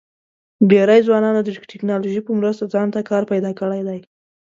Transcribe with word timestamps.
ډېری 0.69 0.99
ځوانانو 1.07 1.39
د 1.43 1.47
ټیکنالوژۍ 1.71 2.21
په 2.25 2.31
مرسته 2.39 2.65
ځان 2.73 2.87
ته 2.93 2.99
کار 3.09 3.23
پیدا 3.31 3.51
کړی 3.59 3.81
دی. 3.87 3.99